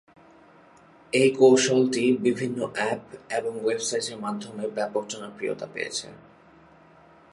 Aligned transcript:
এই 1.13 1.29
কৌশলটি 1.39 2.03
বিভিন্ন 2.23 2.59
অ্যাপ 2.75 3.03
এবং 3.37 3.53
ওয়েবসাইটের 3.63 4.17
মাধ্যমে 4.19 4.63
ব্যাপক 4.75 5.03
জনপ্রিয়তা 5.07 5.67
পেয়েছে। 5.73 6.07